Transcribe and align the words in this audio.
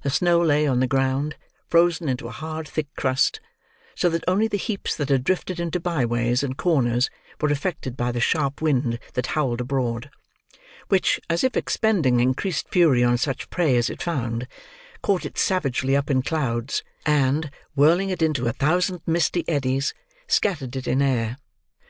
The 0.00 0.08
snow 0.08 0.40
lay 0.40 0.66
on 0.66 0.80
the 0.80 0.86
ground, 0.86 1.36
frozen 1.68 2.08
into 2.08 2.28
a 2.28 2.30
hard 2.30 2.66
thick 2.66 2.86
crust, 2.96 3.40
so 3.94 4.08
that 4.08 4.24
only 4.26 4.48
the 4.48 4.56
heaps 4.56 4.96
that 4.96 5.10
had 5.10 5.22
drifted 5.22 5.60
into 5.60 5.78
byways 5.78 6.42
and 6.42 6.56
corners 6.56 7.10
were 7.42 7.50
affected 7.50 7.94
by 7.94 8.10
the 8.10 8.18
sharp 8.18 8.62
wind 8.62 8.98
that 9.12 9.26
howled 9.26 9.60
abroad: 9.60 10.08
which, 10.88 11.20
as 11.28 11.44
if 11.44 11.58
expending 11.58 12.20
increased 12.20 12.70
fury 12.70 13.04
on 13.04 13.18
such 13.18 13.50
prey 13.50 13.76
as 13.76 13.90
it 13.90 14.00
found, 14.00 14.48
caught 15.02 15.26
it 15.26 15.36
savagely 15.36 15.94
up 15.94 16.08
in 16.10 16.22
clouds, 16.22 16.82
and, 17.04 17.50
whirling 17.74 18.08
it 18.08 18.22
into 18.22 18.46
a 18.48 18.54
thousand 18.54 19.02
misty 19.06 19.46
eddies, 19.46 19.92
scattered 20.26 20.74
it 20.74 20.88
in 20.88 21.02
air. 21.02 21.36